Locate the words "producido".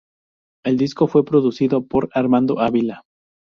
1.23-1.85